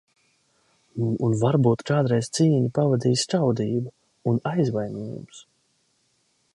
[1.27, 3.95] Un varbūt kādreiz cīņu pavadīja skaudība
[4.33, 5.45] un aizvainojums.